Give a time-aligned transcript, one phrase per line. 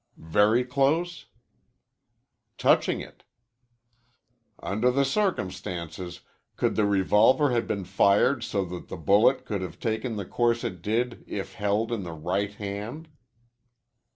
[0.17, 1.27] "Very close?"
[2.57, 3.23] "Touching it."
[4.57, 6.21] "Under the circumstances
[6.55, 10.63] could the revolver have been fired so that the bullet could have taken the course
[10.63, 13.09] it did if held in the right hand?"